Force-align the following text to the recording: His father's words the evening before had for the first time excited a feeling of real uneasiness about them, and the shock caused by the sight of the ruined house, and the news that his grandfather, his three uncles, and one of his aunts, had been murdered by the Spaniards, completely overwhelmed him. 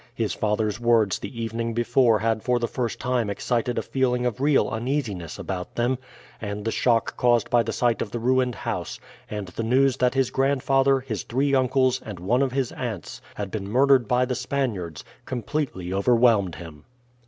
His 0.15 0.33
father's 0.33 0.79
words 0.79 1.19
the 1.19 1.39
evening 1.39 1.75
before 1.75 2.17
had 2.17 2.41
for 2.41 2.57
the 2.57 2.67
first 2.67 2.99
time 2.99 3.29
excited 3.29 3.77
a 3.77 3.83
feeling 3.83 4.25
of 4.25 4.41
real 4.41 4.67
uneasiness 4.67 5.37
about 5.37 5.75
them, 5.75 5.99
and 6.41 6.65
the 6.65 6.71
shock 6.71 7.15
caused 7.15 7.51
by 7.51 7.61
the 7.61 7.71
sight 7.71 8.01
of 8.01 8.09
the 8.09 8.17
ruined 8.17 8.55
house, 8.55 8.99
and 9.29 9.49
the 9.49 9.61
news 9.61 9.97
that 9.97 10.15
his 10.15 10.31
grandfather, 10.31 11.01
his 11.01 11.21
three 11.21 11.53
uncles, 11.53 12.01
and 12.03 12.19
one 12.19 12.41
of 12.41 12.51
his 12.51 12.71
aunts, 12.71 13.21
had 13.35 13.51
been 13.51 13.69
murdered 13.69 14.07
by 14.07 14.25
the 14.25 14.33
Spaniards, 14.33 15.03
completely 15.25 15.93
overwhelmed 15.93 16.55
him. 16.55 16.85